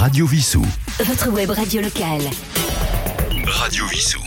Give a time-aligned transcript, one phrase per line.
[0.00, 0.64] Radio Vissou.
[1.04, 2.22] Votre web radio locale.
[3.44, 4.22] Radio Vissou.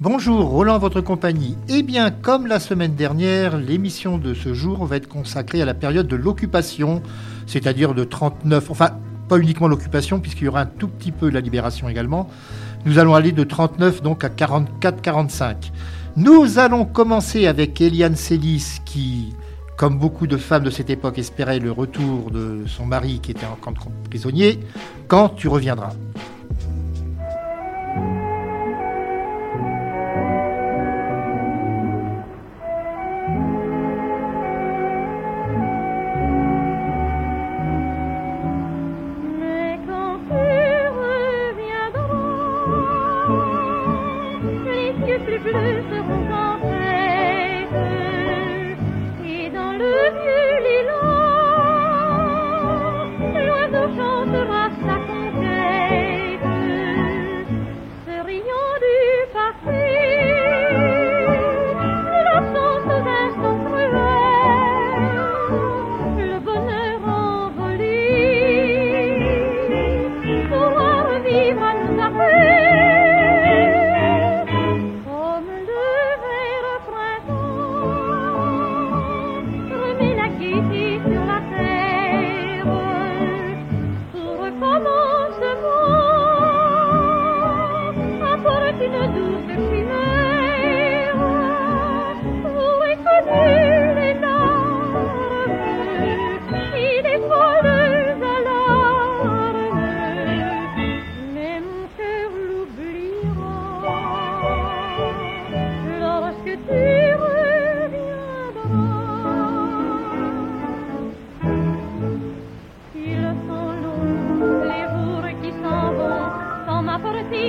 [0.00, 1.56] Bonjour, Roland, votre compagnie.
[1.70, 5.72] Eh bien, comme la semaine dernière, l'émission de ce jour va être consacrée à la
[5.72, 7.02] période de l'occupation,
[7.46, 8.90] c'est-à-dire de 39, enfin,
[9.30, 12.28] pas uniquement l'occupation, puisqu'il y aura un tout petit peu la libération également.
[12.84, 15.70] Nous allons aller de 39 donc à 44-45.
[16.16, 19.32] Nous allons commencer avec Eliane Célis qui,
[19.76, 23.46] comme beaucoup de femmes de cette époque, espérait le retour de son mari qui était
[23.46, 24.60] en camp de prisonnier.
[25.08, 25.92] Quand tu reviendras?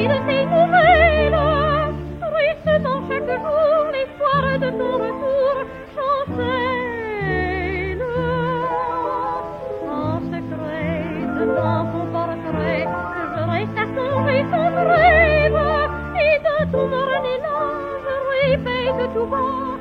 [0.08, 1.40] De tes nouvelles.
[2.22, 5.54] Triste dans chaque jour l'espoir de ton retour,
[5.96, 7.34] chancelle.
[9.90, 10.96] En secret,
[11.40, 12.86] devant ton portrait,
[13.36, 15.62] je reste à songer ton rêve.
[16.26, 17.68] Et de tout mon élan,
[18.06, 18.16] je
[18.52, 19.75] répète tout bas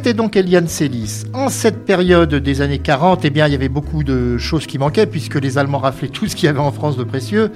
[0.00, 1.24] C'était donc Eliane Célis.
[1.34, 4.78] En cette période des années 40, eh bien, il y avait beaucoup de choses qui
[4.78, 7.52] manquaient puisque les Allemands raflaient tout ce qu'il y avait en France de précieux.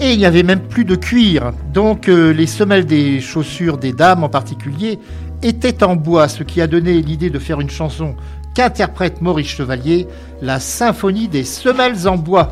[0.00, 1.52] Et il n'y avait même plus de cuir.
[1.74, 5.00] Donc euh, les semelles des chaussures des dames en particulier
[5.42, 8.14] étaient en bois, ce qui a donné l'idée de faire une chanson
[8.54, 10.06] qu'interprète Maurice Chevalier,
[10.40, 12.50] la symphonie des semelles en bois.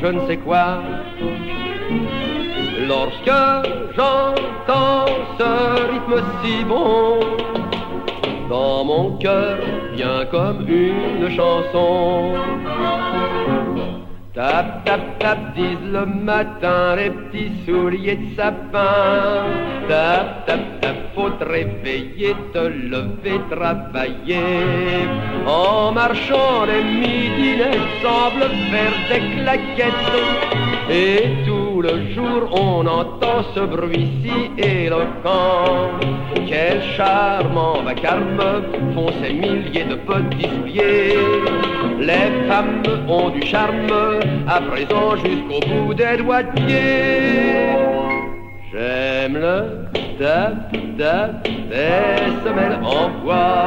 [0.00, 0.82] Je ne sais quoi.
[2.88, 3.38] Lorsque
[3.96, 5.06] j'entends
[5.38, 7.20] ce rythme si bon,
[8.48, 9.58] dans mon cœur
[9.94, 12.34] vient comme une chanson.
[14.34, 19.44] Tap, tap, tap, disent le matin les petits souliers de sapin.
[19.90, 25.04] Tap, tap, tap, faut te réveiller, te lever, travailler.
[25.46, 30.16] En marchant, les midinets semblent faire des claquettes.
[30.88, 35.90] Et tout le jour, on entend ce bruit si éloquent.
[36.46, 38.62] Quel charmant vacarme
[38.94, 41.18] font ces milliers de petits souliers.
[41.98, 46.68] Les femmes ont du charme, à présent jusqu'au bout des doigts de.
[48.70, 49.86] J'aime le
[50.18, 53.64] tap tap des semelles en bois.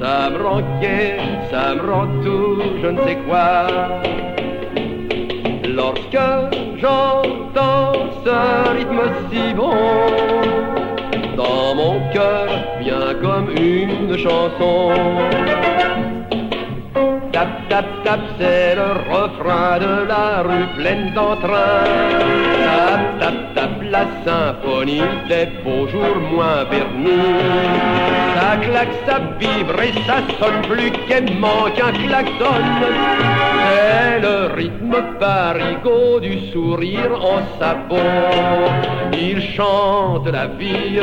[0.00, 0.62] Ça me rend
[1.50, 3.66] ça me rend tout, je ne sais quoi.
[5.78, 6.18] Lorsque
[6.80, 7.92] j'entends
[8.24, 8.36] ce
[8.76, 9.76] rythme si bon,
[11.36, 12.48] dans mon cœur
[12.80, 14.90] vient comme une chanson.
[17.30, 21.84] Tap, tap, tap, c'est le refrain de la rue pleine d'entrain.
[22.64, 27.08] Tap, tap, tap, la symphonie des beaux jours moins vernis.
[28.34, 32.62] Ça claque, ça vibre et ça sonne plus gaiement qu'un klaxon.
[33.68, 37.96] C'est le rythme parigot du sourire en sabot.
[39.12, 41.00] Il chante la vie,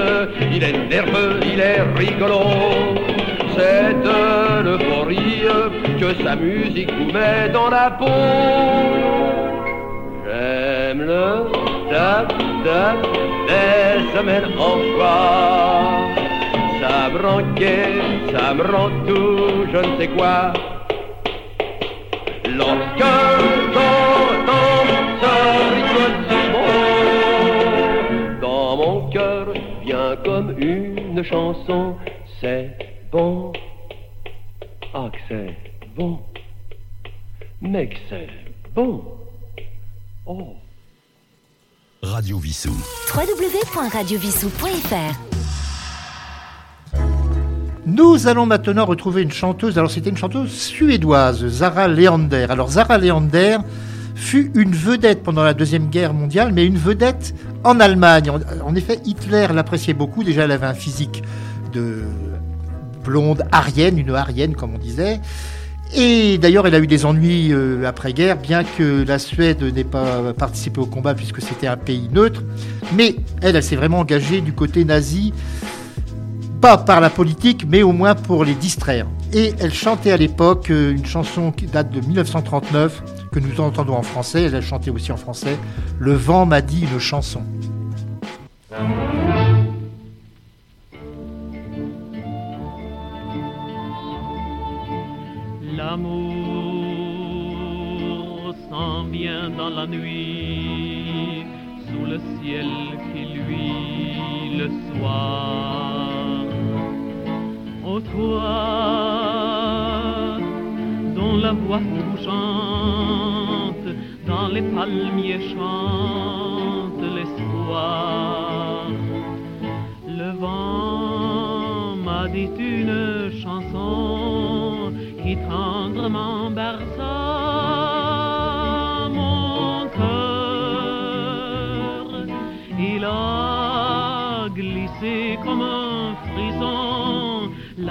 [0.51, 2.41] il est nerveux, il est rigolo.
[3.57, 5.43] C'est de l'euphorie
[5.99, 8.05] que sa musique vous met dans la peau.
[10.25, 11.64] J'aime le
[13.47, 15.91] des semaines en bois.
[16.81, 17.41] Ça me rend
[18.31, 20.53] ça me rend tout, je ne sais quoi.
[22.57, 23.11] Lorsque
[23.73, 24.85] j'entends
[25.21, 25.35] ce
[26.27, 26.73] si bon,
[28.41, 29.45] dans mon cœur
[29.83, 31.95] vient comme une chanson.
[32.41, 32.77] C'est
[33.11, 33.53] bon,
[34.93, 35.55] ah que c'est
[35.95, 36.19] bon,
[37.61, 38.27] mais que c'est
[38.73, 39.01] bon.
[40.25, 40.55] Oh.
[42.05, 42.75] Radio Vissou.
[43.15, 45.15] www.radiovissou.fr
[47.85, 49.79] Nous allons maintenant retrouver une chanteuse.
[49.79, 52.45] Alors, c'était une chanteuse suédoise, Zara Leander.
[52.49, 53.57] Alors, Zara Leander
[54.13, 58.29] fut une vedette pendant la Deuxième Guerre mondiale, mais une vedette en Allemagne.
[58.63, 60.23] En, effet, Hitler l'appréciait beaucoup.
[60.23, 61.23] Déjà, elle avait un physique
[61.73, 62.03] de
[63.03, 65.19] blonde arienne, une arienne, comme on disait.
[65.97, 70.33] Et d'ailleurs, elle a eu des ennuis euh, après-guerre, bien que la Suède n'ait pas
[70.33, 72.43] participé au combat puisque c'était un pays neutre.
[72.93, 75.33] Mais elle, elle s'est vraiment engagée du côté nazi
[76.59, 79.07] pas par la politique, mais au moins pour les distraire.
[79.33, 83.95] Et elle chantait à l'époque euh, une chanson qui date de 1939, que nous entendons
[83.95, 85.57] en français, elle a chanté aussi en français,
[85.99, 87.41] Le vent m'a dit une chanson.
[95.95, 96.35] L'amour
[98.69, 101.45] s'en vient dans la nuit,
[101.87, 102.67] sous le ciel
[103.13, 106.43] qui luit le soir.
[107.87, 108.55] Ô toi,
[111.15, 113.87] dont la voix touchante
[114.27, 116.24] dans les palmiers chante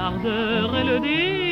[0.05, 1.44] l'ardeur et le désir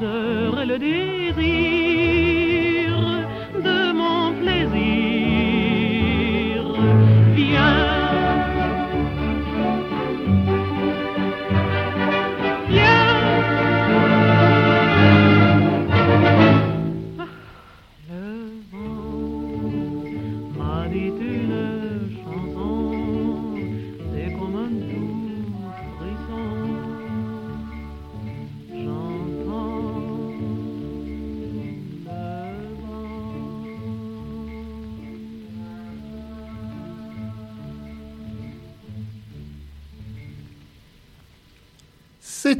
[0.00, 1.77] le désir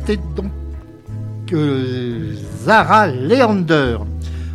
[0.09, 0.51] C'était donc
[1.53, 2.33] euh,
[2.65, 3.99] Zara Leander.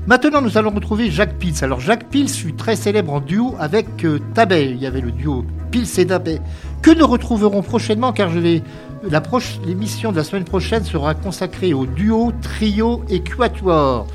[0.08, 1.64] Maintenant, nous allons retrouver Jacques Pils.
[1.64, 4.72] Alors, Jacques Pils fut très célèbre en duo avec euh.
[4.72, 6.42] Il y avait le duo Pils et Tabet,
[6.82, 8.64] que nous retrouverons prochainement, car je vais-
[9.68, 14.08] l'émission de la semaine prochaine sera consacrée au duo, trio et quatuor.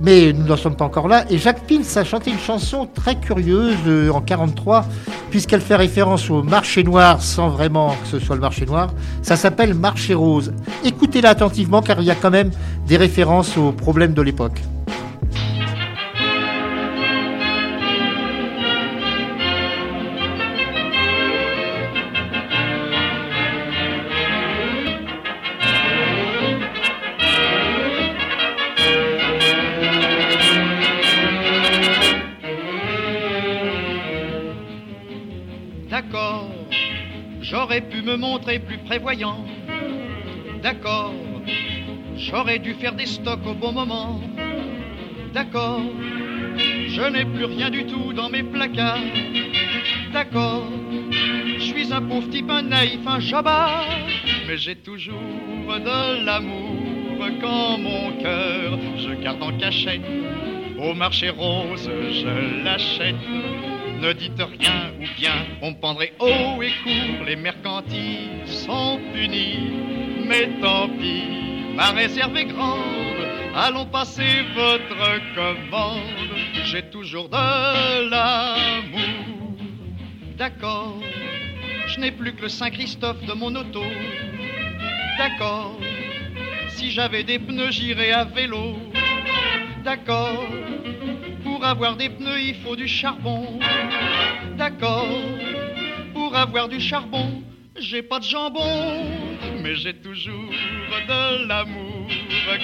[0.00, 1.24] Mais nous n'en sommes pas encore là.
[1.30, 4.86] Et Jacques Pils a chanté une chanson très curieuse euh, en 43,
[5.30, 8.92] puisqu'elle fait référence au marché noir sans vraiment que ce soit le marché noir.
[9.22, 10.52] Ça s'appelle Marché rose.
[10.84, 12.50] Écoutez-la attentivement car il y a quand même
[12.86, 14.60] des références aux problèmes de l'époque.
[42.38, 44.20] J'aurais dû faire des stocks au bon moment.
[45.34, 45.82] D'accord,
[46.56, 49.00] je n'ai plus rien du tout dans mes placards.
[50.12, 50.68] D'accord,
[51.10, 53.86] je suis un pauvre type, un naïf, un jabard.
[54.46, 55.18] Mais j'ai toujours
[55.68, 60.06] de l'amour quand mon cœur je garde en cachette.
[60.78, 61.90] Au marché rose,
[62.22, 63.16] je l'achète.
[64.00, 67.24] Ne dites rien ou bien on pendrait haut et court.
[67.26, 69.72] Les mercantiles sont punis,
[70.24, 71.47] mais tant pis,
[71.78, 73.22] ma réserve est grande.
[73.54, 76.02] Allons passer votre commande.
[76.64, 79.56] J'ai toujours de l'amour.
[80.36, 80.98] D'accord,
[81.86, 83.82] je n'ai plus que le Saint-Christophe de mon auto.
[85.18, 85.78] D'accord,
[86.68, 88.76] si j'avais des pneus, j'irais à vélo.
[89.84, 90.46] D'accord,
[91.44, 93.60] pour avoir des pneus, il faut du charbon.
[94.56, 95.08] D'accord,
[96.12, 97.42] pour avoir du charbon,
[97.78, 99.06] j'ai pas de jambon,
[99.68, 100.50] mais j'ai toujours
[101.08, 102.08] de l'amour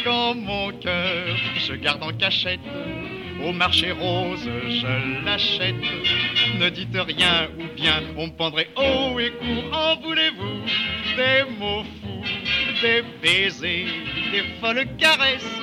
[0.04, 2.61] quand mon cœur je garde en cachette.
[3.42, 5.75] Au marché rose, je l'achète.
[6.58, 9.64] Ne dites rien ou bien on pendrait haut et court.
[9.73, 10.62] En voulez-vous
[11.16, 12.25] des mots fous,
[12.80, 13.87] des baisers,
[14.32, 15.61] des folles caresses?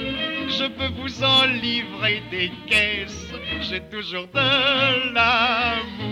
[0.47, 3.27] Je peux vous en livrer des caisses.
[3.61, 6.10] J'ai toujours de l'amour.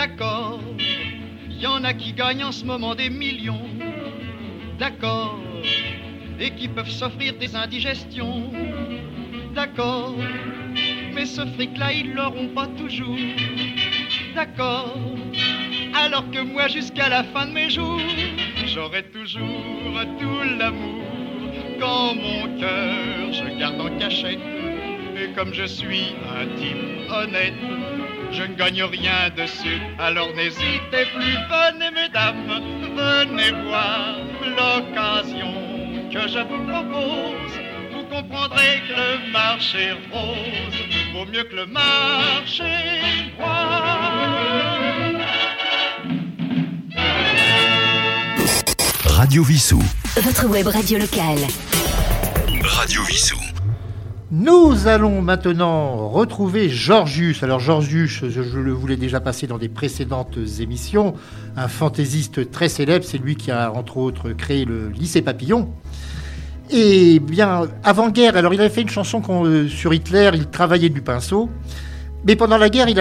[0.00, 0.60] D'accord,
[1.50, 3.68] il y en a qui gagnent en ce moment des millions.
[4.78, 5.38] D'accord,
[6.40, 8.50] et qui peuvent s'offrir des indigestions.
[9.54, 10.14] D'accord,
[11.12, 13.18] mais ce fric-là, ils l'auront pas toujours.
[14.34, 14.96] D'accord,
[15.94, 18.00] alors que moi, jusqu'à la fin de mes jours,
[18.64, 21.04] j'aurai toujours tout l'amour.
[21.78, 24.40] Quand mon cœur, je garde en cachette.
[25.14, 27.52] Et comme je suis un type honnête,
[28.32, 29.80] je ne gagne rien dessus.
[29.98, 32.46] Alors n'hésitez plus, venez mesdames,
[32.96, 35.54] venez voir l'occasion
[36.12, 37.52] que je vous propose.
[37.92, 40.80] Vous comprendrez que le marché rose
[41.12, 42.64] vaut mieux que le marché
[43.38, 44.00] noir.
[49.04, 49.82] Radio Vissou.
[50.16, 51.46] Votre web radio locale.
[52.62, 53.49] Radio Vissou.
[54.32, 57.42] Nous allons maintenant retrouver Georgius.
[57.42, 61.14] Alors Georgius, je, le voulais déjà passer dans des précédentes émissions,
[61.56, 65.68] un fantaisiste très célèbre, c'est lui qui a entre autres créé le lycée Papillon.
[66.70, 71.02] Et bien, avant-guerre, alors il avait fait une chanson euh, sur Hitler, il travaillait du
[71.02, 71.50] pinceau.
[72.26, 72.98] Mais pendant la guerre, il,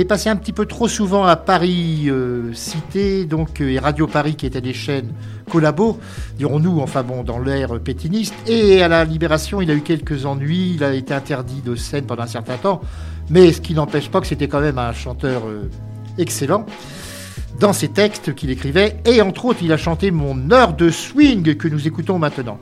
[0.00, 4.06] est passé un petit peu trop souvent à Paris euh, Cité, donc euh, et Radio
[4.06, 5.12] Paris, qui étaient des chaînes
[5.50, 5.98] collabos,
[6.38, 8.34] dirons-nous, enfin bon, dans l'ère pétiniste.
[8.46, 10.74] Et à la Libération, il a eu quelques ennuis.
[10.76, 12.80] Il a été interdit de scène pendant un certain temps,
[13.28, 15.68] mais ce qui n'empêche pas que c'était quand même un chanteur euh,
[16.18, 16.64] excellent
[17.58, 18.98] dans ses textes qu'il écrivait.
[19.04, 22.58] Et entre autres, il a chanté Mon heure de swing que nous écoutons maintenant.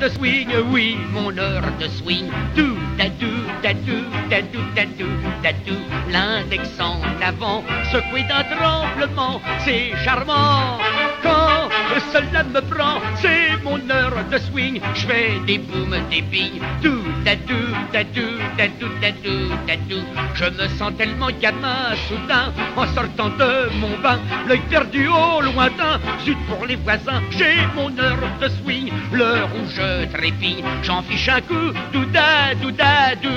[0.00, 2.28] De swing, oui, mon heure de swing.
[2.54, 4.00] Dou, dadou, dadou,
[4.30, 5.08] dadou, dadou,
[5.42, 5.78] dadou.
[6.10, 10.78] L'index en avant, secoué d'un tremblement, c'est charmant.
[11.22, 11.68] Quand
[12.12, 14.80] cela me prend, c'est mon heure de swing.
[14.94, 16.60] Je fais des booms, des billes.
[16.82, 20.02] Dou, dadou, dadou, dadou, dadou, dadou.
[20.34, 24.18] Je me sens tellement gamin soudain en sortant de mon bain.
[24.46, 27.22] L'œil perdu au lointain, zut pour les voisins.
[27.30, 30.64] J'ai mon heure de swing, l'heure où je trépigne.
[30.82, 33.28] J'en fiche un coup, douda, douda, dou.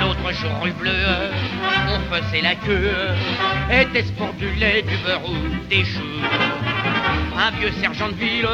[0.00, 1.30] L'autre jour rue bleue,
[1.88, 2.90] on faisait la queue.
[3.70, 5.36] Était-ce pour du lait, du beurre ou
[5.68, 6.77] des choux
[7.40, 8.48] Un vieux sergent de ville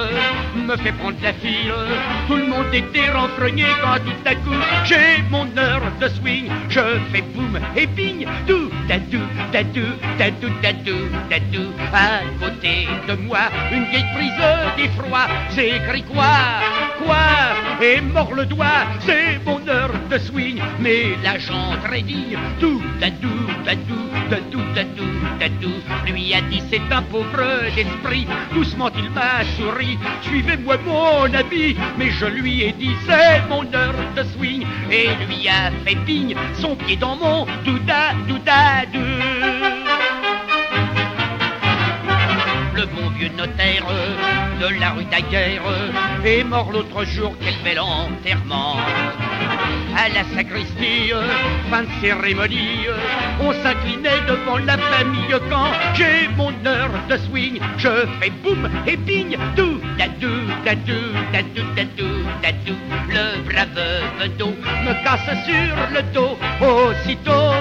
[0.57, 1.73] me fait prendre la file.
[2.29, 6.51] Tout le monde était renfrogné quand tout à coup j'ai mon heure de swing.
[6.69, 9.23] Je fais boum et bing, dou, dadou,
[9.53, 9.87] dadou,
[10.19, 10.99] dadou, dadou,
[11.31, 11.73] dadou.
[11.95, 15.29] À côté de moi, une vieille prise d'effroi.
[15.49, 15.81] C'est
[16.13, 16.74] quoi?
[17.83, 20.61] Et mord le doigt, c'est mon heure de swing.
[20.79, 23.29] Mais l'agent très digne, dou, dadou,
[23.65, 25.73] dadou, dadou, dadou, dadou.
[26.07, 28.27] Lui a dit c'est un pauvre d'esprit.
[28.55, 29.99] Doucement il m'a souri.
[30.23, 31.77] Suivez-moi mon ami.
[31.99, 34.65] Mais je lui ai dit c'est mon heure de swing.
[34.91, 39.01] Et lui a fait pigne son pied dans mon douda, douda, dou.
[42.75, 43.85] Le bon vieux notaire
[44.71, 45.63] de la rue Daguerre
[46.25, 48.77] est mort l'autre jour, quel bel enterrement.
[49.97, 51.13] À la sacristie,
[51.71, 52.87] fin de cérémonie,
[53.41, 57.61] on s'inclinait devant la famille quand j'ai mon heure de swing.
[57.77, 61.01] Je fais boum et bing, dou, dadou, dadou,
[61.33, 62.11] dadou, dadou,
[62.43, 62.77] dadou.
[63.09, 67.53] Le brave vedeau me casse sur le dos aussitôt.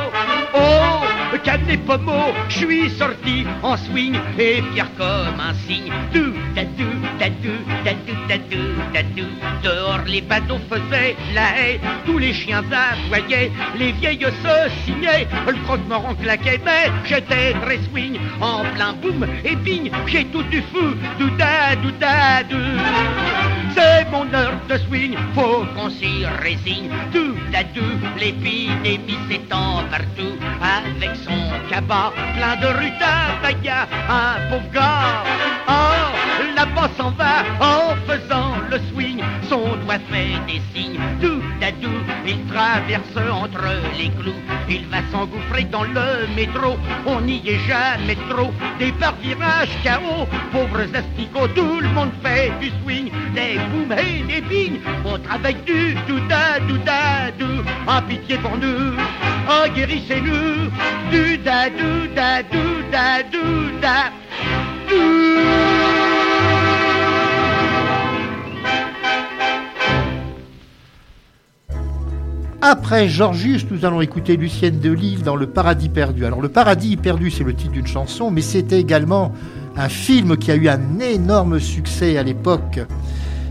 [0.56, 1.03] Oh,
[1.38, 5.92] canet pommeau, je suis sorti en swing et fier comme un cygne.
[6.14, 9.28] Dou, dadou, dadou, dadou, dadou, dadou.
[9.64, 15.54] Dehors les badauds faisaient la haie, tous les chiens aboyaient, les vieilles se signaient, le
[15.64, 20.96] croque-mort claquait, mais j'étais très swing, en plein boum et bing, j'ai tout du fou,
[21.18, 23.63] douda, douda, dou.
[23.76, 26.90] C'est mon heure de swing, faut qu'on s'y résigne.
[27.12, 30.36] Tout à tout, l'épidémie s'étend partout.
[30.62, 35.24] Avec son cabas plein de rutabaga, un pauvre gars.
[35.68, 39.13] Oh, là-bas s'en va en faisant le swing.
[39.54, 41.00] Son doigt fait des signes.
[41.22, 44.42] Tout à tout, il traverse entre les clous.
[44.68, 46.76] Il va s'engouffrer dans le métro.
[47.06, 48.52] On n'y est jamais trop.
[48.80, 54.24] Des par virages chaos, pauvres asticots, tout le monde fait du swing, des boum et
[54.24, 54.80] des bing.
[55.06, 57.62] On travaille du douda, douda, dou.
[57.86, 58.98] En pitié pour nous,
[59.52, 60.72] oh guérissez-nous.
[61.12, 64.10] Du da, du da, du da,
[72.66, 76.26] Après Georgius, nous allons écouter Lucienne de Lille dans Le Paradis perdu.
[76.26, 79.34] Alors, Le Paradis perdu, c'est le titre d'une chanson, mais c'était également
[79.76, 82.80] un film qui a eu un énorme succès à l'époque.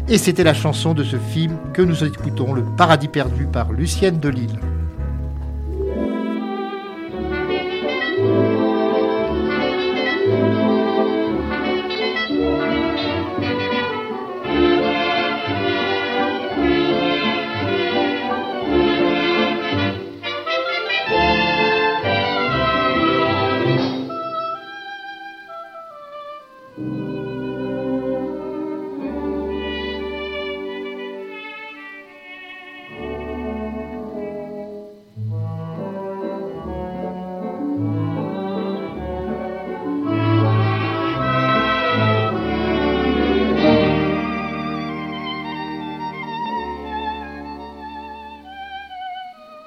[0.09, 4.19] Et c'était la chanson de ce film que nous écoutons, Le Paradis perdu par Lucienne
[4.19, 4.59] de Lille.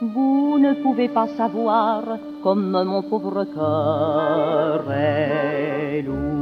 [0.01, 2.03] Vous ne pouvez pas savoir
[2.43, 6.35] comme mon pauvre cœur est lourd.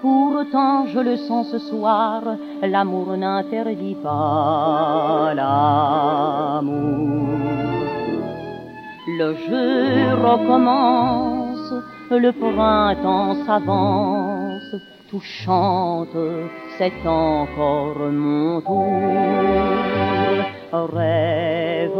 [0.00, 2.22] Pourtant je le sens ce soir,
[2.62, 6.70] l'amour n'interdit pas l'amour.
[9.18, 11.74] Le jeu recommence,
[12.10, 14.76] le printemps s'avance,
[15.10, 16.16] tout chante,
[16.78, 20.19] c'est encore mon tour.
[20.72, 21.98] Rêve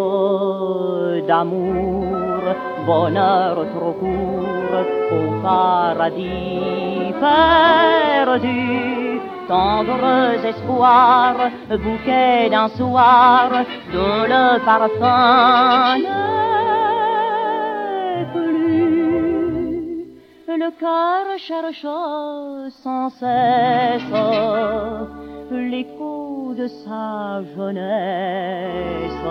[1.26, 2.40] d'amour,
[2.86, 9.18] bonheur trop court, au paradis perdu.
[9.48, 13.50] Tendres espoirs, bouquet d'un soir,
[13.92, 16.06] dont le parfum n'est
[18.32, 20.06] plus.
[20.46, 21.86] Le cœur cherche
[22.84, 24.14] sans cesse
[25.50, 26.19] l'écho
[26.54, 29.26] de sa jeunesse.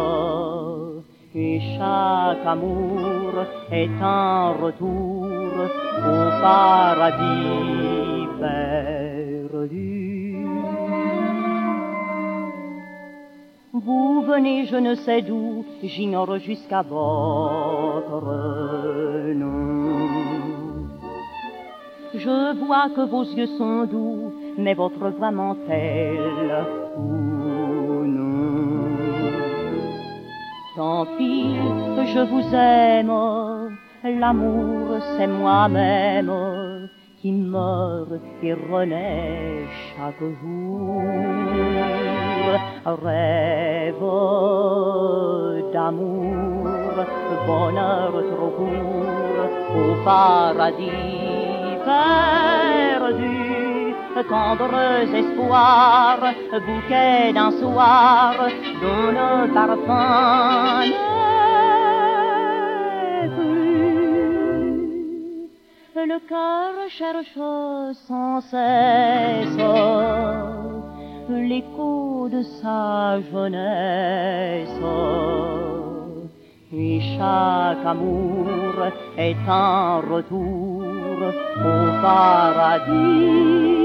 [1.36, 10.46] Et chaque amour est un retour au paradis perdu.
[13.74, 18.24] Vous venez je ne sais d'où, j'ignore jusqu'à votre
[19.36, 19.60] nom.
[22.16, 26.66] Je vois que vos yeux sont doux, mais votre voix ment-elle
[30.80, 31.58] Tant pis,
[32.14, 33.12] je vous aime,
[34.22, 36.32] l'amour c'est moi-même
[37.22, 41.04] qui meurt et renaît chaque jour.
[42.86, 44.06] Rêve
[45.74, 46.66] d'amour,
[47.46, 53.59] bonheur trop court, au paradis perdu.
[54.28, 58.34] Tendres espoirs, bouquet d'un soir,
[58.82, 60.82] dont le parfum
[63.22, 64.10] n'est plus.
[65.96, 67.40] Le cœur cherche
[68.08, 69.58] sans cesse
[71.30, 74.82] l'écho de sa jeunesse.
[76.74, 81.18] Et chaque amour est un retour
[81.58, 83.80] au paradis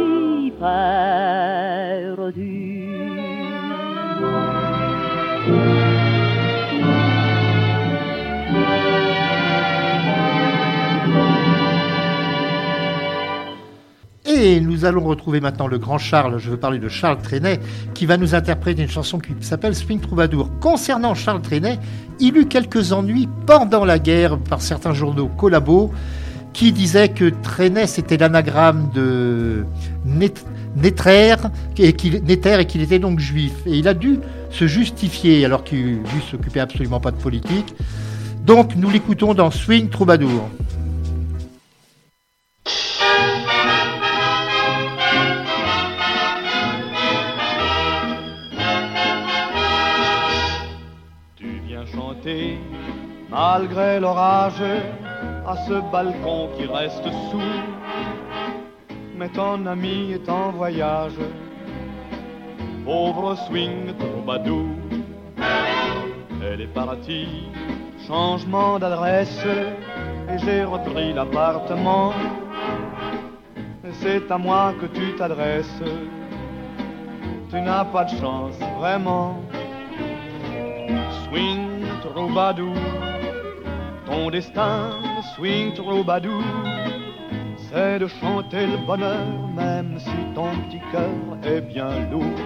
[14.26, 17.60] Et nous allons retrouver maintenant le grand Charles, je veux parler de Charles Trenet,
[17.94, 20.50] qui va nous interpréter une chanson qui s'appelle Swing Troubadour.
[20.60, 21.78] Concernant Charles Trenet,
[22.20, 25.92] il eut quelques ennuis pendant la guerre par certains journaux collabos
[26.54, 29.66] qui disaient que Trenet c'était l'anagramme de
[30.06, 31.36] Néter
[31.76, 33.52] et qu'il était donc juif.
[33.66, 37.74] Et il a dû se justifier alors qu'il lui s'occupait absolument pas de politique.
[38.46, 40.48] Donc nous l'écoutons dans Swing Troubadour.
[51.36, 52.58] Tu viens chanter,
[53.30, 54.62] malgré l'orage,
[55.46, 57.40] à ce balcon qui reste sourd.
[59.16, 61.18] Mais ton ami est en voyage,
[62.84, 64.68] pauvre swing troubadour.
[66.42, 67.48] Elle est partie,
[68.06, 69.44] changement d'adresse,
[70.28, 72.12] et j'ai repris l'appartement.
[74.00, 75.82] C'est à moi que tu t'adresses,
[77.50, 79.40] tu n'as pas de chance, vraiment
[81.28, 82.74] swing troubadour.
[84.06, 84.90] Ton destin,
[85.34, 86.42] swing troubadour,
[87.56, 92.40] c'est de chanter le bonheur, même si ton petit cœur est bien lourd.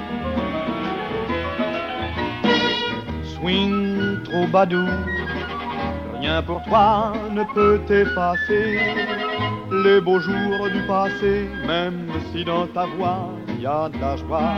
[3.22, 4.88] Swing troubadour,
[6.20, 8.78] rien pour toi ne peut t'effacer
[9.84, 14.16] les beaux jours du passé, même si dans ta voix il y a de la
[14.16, 14.54] joie.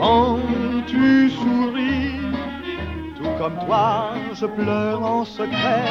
[0.00, 0.38] Quand
[0.86, 2.21] tu souris,
[3.42, 5.84] comme toi, je pleure en secret.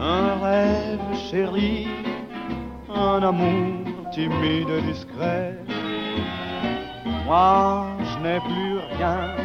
[0.00, 1.86] Un rêve chéri,
[2.88, 5.58] un amour timide et discret.
[7.26, 9.36] Moi, je n'ai plus rien,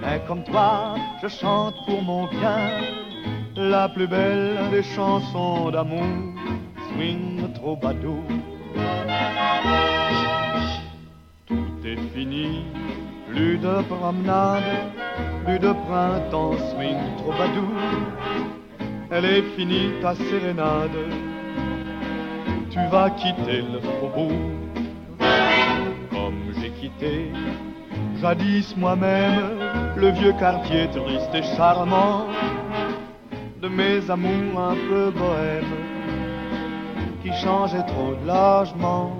[0.00, 2.60] mais comme toi, je chante pour mon bien.
[3.56, 6.10] La plus belle des chansons d'amour,
[6.88, 8.24] swing troubadour.
[11.44, 12.64] Tout est fini,
[13.28, 14.62] plus de promenade,
[15.44, 17.76] plus de printemps, swing troubadour.
[19.10, 20.90] Elle est finie ta sérénade,
[22.70, 24.32] tu vas quitter le faubourg.
[26.10, 27.32] Comme j'ai quitté
[28.20, 32.26] jadis moi-même le vieux quartier triste et charmant
[33.62, 35.80] de mes amours un peu bohèmes
[37.22, 39.16] qui changeaient trop de logement.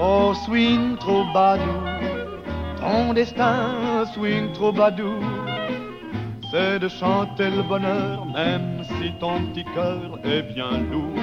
[0.00, 1.89] Oh swing troubadour,
[2.80, 5.22] Ton destin, swing troubadour,
[6.50, 11.20] c'est de chanter le bonheur, même si ton petit cœur est bien lourd.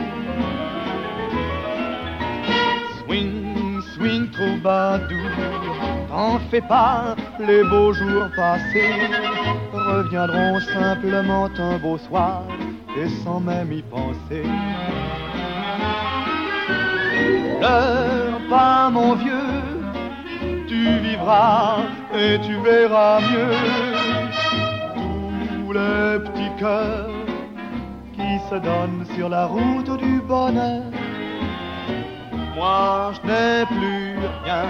[3.00, 5.32] Swing, swing troubadour,
[6.10, 8.94] t'en fais pas, les beaux jours passés
[9.74, 12.44] reviendront simplement un beau soir
[13.00, 14.44] et sans même y penser.
[17.60, 19.47] Pleure pas mon vieux,
[20.88, 21.78] tu vivras
[22.14, 23.56] et tu verras mieux
[24.96, 27.10] tous les petits cœurs
[28.14, 30.84] qui se donnent sur la route du bonheur.
[32.56, 34.66] Moi je n'ai plus rien,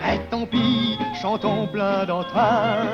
[0.00, 2.84] mais tant pis, chantons plein d'entrain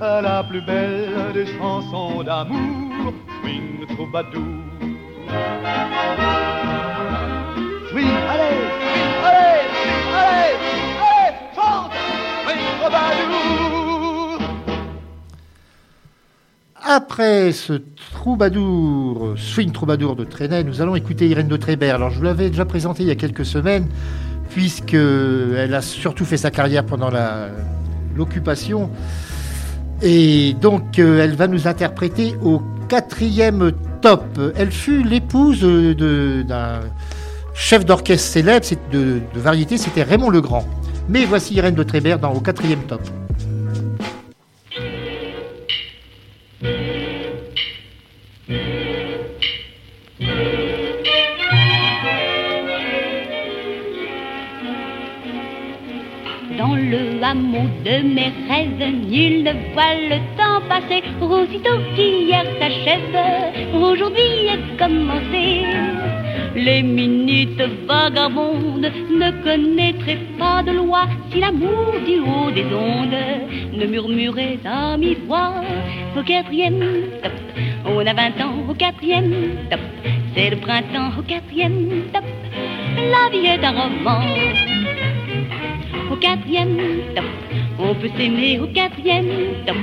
[0.00, 4.58] la plus belle des chansons d'amour, swing troubadour.
[17.00, 17.74] Après ce
[18.12, 21.94] troubadour, swing troubadour de Trenet, nous allons écouter Irène de Trébert.
[21.94, 23.86] Alors, je vous l'avais déjà présenté il y a quelques semaines,
[24.50, 27.08] puisqu'elle a surtout fait sa carrière pendant
[28.16, 28.90] l'occupation.
[30.02, 33.70] Et donc, euh, elle va nous interpréter au quatrième
[34.02, 34.24] top.
[34.56, 36.80] Elle fut l'épouse d'un
[37.54, 40.66] chef d'orchestre célèbre de, de variété, c'était Raymond Legrand.
[41.08, 43.02] Mais voici Irène de Trébert dans au quatrième top.
[57.28, 61.02] Hameau de mes rêves, nul ne voit le temps passer.
[61.20, 63.18] Aussitôt qu'hier s'achève,
[63.74, 65.44] aujourd'hui est commencé.
[66.56, 73.24] Les minutes vagabondes ne connaîtraient pas de loi si l'amour du haut des ondes
[73.78, 75.52] ne murmurait à mi-voix.
[76.18, 76.82] Au quatrième
[77.22, 77.36] top,
[77.86, 79.34] on a vingt ans au quatrième
[79.70, 79.80] top.
[80.34, 82.24] C'est le printemps au quatrième top.
[83.12, 84.22] La vie est un roman
[86.20, 86.76] quatrième
[87.14, 87.24] top.
[87.78, 89.26] On peut s'aimer au quatrième
[89.66, 89.76] top.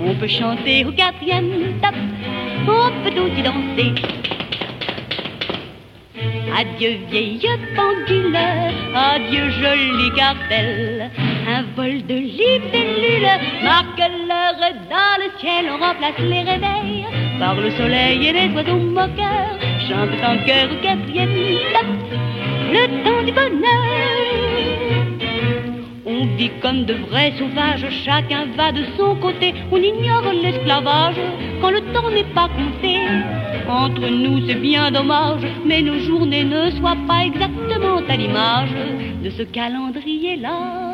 [0.00, 1.94] On peut chanter au quatrième top.
[2.66, 3.94] On peut aussi danser.
[6.58, 7.40] Adieu vieille
[7.76, 8.36] pendule,
[8.94, 11.10] adieu joli cartel.
[11.48, 13.28] Un vol de libellule
[13.62, 15.66] marque l'heure dans le ciel.
[15.70, 17.06] On remplace les réveils
[17.38, 19.56] par le soleil et les oiseaux moqueurs.
[19.88, 21.86] Chante en cœur au quatrième top.
[22.72, 24.47] Le temps du bonheur.
[26.20, 29.54] On vit comme de vrais sauvages, chacun va de son côté.
[29.70, 31.14] On ignore l'esclavage
[31.60, 32.96] quand le temps n'est pas compté.
[33.68, 38.70] Entre nous, c'est bien dommage, mais nos journées ne soient pas exactement à l'image
[39.22, 40.88] de ce calendrier-là.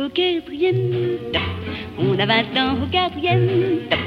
[0.00, 1.42] Au quatrième top,
[1.98, 3.98] on a vingt ans au quatrième top.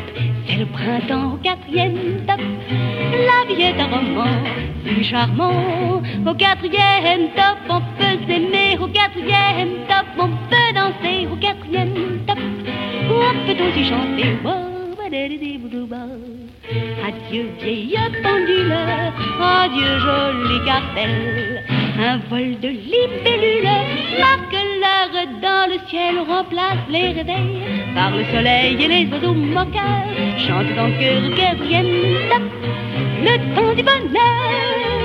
[0.47, 2.39] C'est le printemps au quatrième top.
[3.11, 4.25] La vie est un roman
[4.83, 6.01] si charmant.
[6.25, 8.75] Au quatrième top, on peut s'aimer.
[8.81, 11.27] Au quatrième top, on peut danser.
[11.31, 12.39] Au quatrième top,
[13.09, 14.37] on peut aussi chanter.
[17.05, 18.73] Adieu vieille pendule,
[19.39, 21.82] adieu joli cartel.
[21.95, 23.69] Un vol de libellule
[24.19, 27.61] marque l'heure dans le ciel, remplace les réveils
[27.93, 30.09] par le soleil et les oiseaux moqueurs.
[30.39, 32.41] Chante en cœur top,
[33.21, 35.02] le temps du bonheur.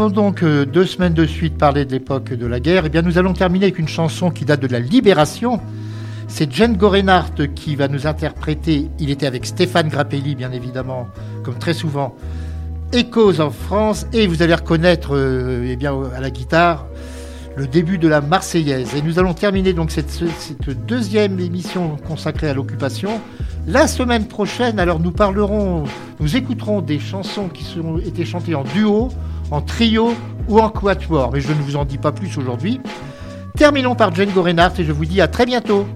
[0.00, 2.86] Avons donc euh, deux semaines de suite parlé de l'époque de la guerre.
[2.86, 5.60] Et bien, nous allons terminer avec une chanson qui date de la Libération.
[6.26, 8.88] C'est Jane Gorenhardt qui va nous interpréter.
[8.98, 11.08] Il était avec Stéphane Grappelli, bien évidemment,
[11.42, 12.16] comme très souvent.
[12.92, 14.06] Échos en France.
[14.14, 16.86] Et vous allez reconnaître, euh, eh bien, à la guitare,
[17.56, 18.94] le début de la Marseillaise.
[18.96, 23.20] Et nous allons terminer donc cette, cette deuxième émission consacrée à l'occupation,
[23.66, 25.84] La semaine prochaine, alors nous parlerons,
[26.20, 29.10] nous écouterons des chansons qui ont été chantées en duo,
[29.50, 30.14] en trio
[30.48, 32.80] ou en quatuor, mais je ne vous en dis pas plus aujourd'hui.
[33.56, 35.86] Terminons par Django Reinhardt et je vous dis à très bientôt.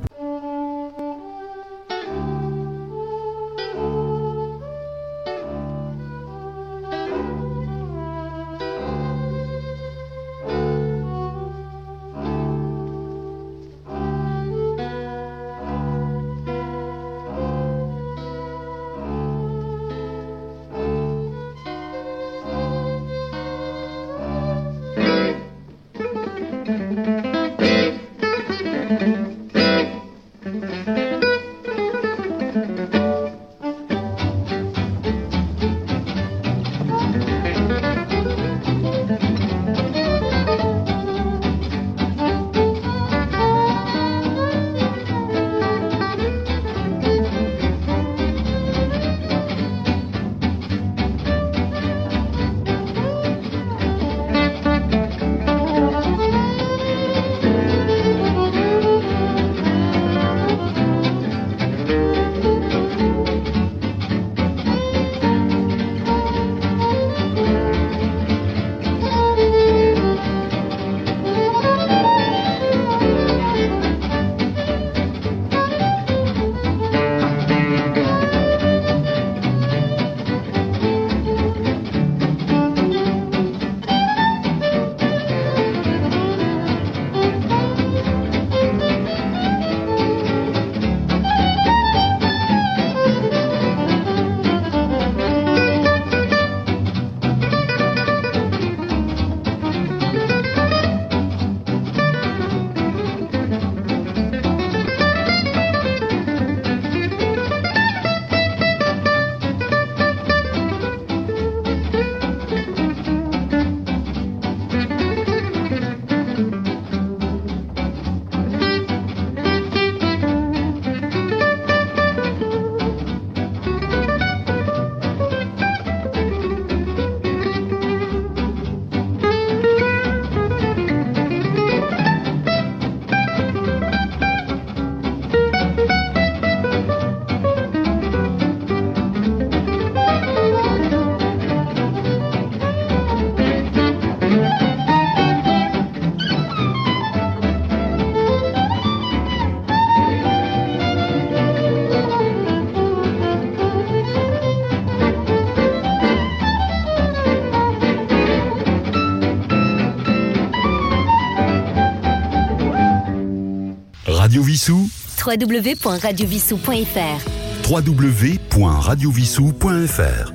[165.25, 170.34] www.radiovissou.fr www.radiovissou.fr